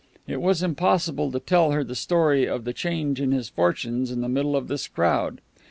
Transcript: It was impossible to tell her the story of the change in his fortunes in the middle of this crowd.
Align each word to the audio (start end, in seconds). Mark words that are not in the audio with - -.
It 0.25 0.41
was 0.41 0.63
impossible 0.63 1.31
to 1.31 1.39
tell 1.39 1.69
her 1.73 1.83
the 1.83 1.93
story 1.93 2.47
of 2.47 2.63
the 2.63 2.73
change 2.73 3.21
in 3.21 3.31
his 3.31 3.49
fortunes 3.49 4.09
in 4.09 4.21
the 4.21 4.27
middle 4.29 4.55
of 4.55 4.67
this 4.67 4.87
crowd. 4.87 5.41